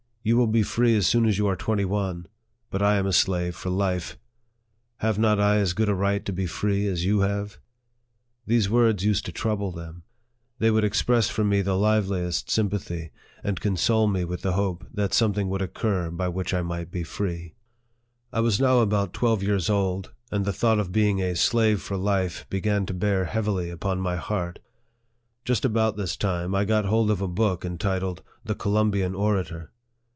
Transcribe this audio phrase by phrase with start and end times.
[0.31, 2.27] "You will be free as soon as you are twenty one,
[2.69, 4.19] but I am a slave for life!
[4.97, 7.57] Have not I as good a right to be free as you have?"
[8.45, 10.03] These words used to trouble them;
[10.59, 13.09] they would express for me the liveliest sympathy,
[13.43, 17.01] and console me with the hope that something would occur by which I might be
[17.01, 17.55] free.
[18.31, 21.97] I was now about twelve years old, and the thought of being a slave for
[21.97, 24.59] life began to bear heavily upon my heart.
[25.45, 29.71] Just about this time, I got hold of a book en titled" The Columbian Orator."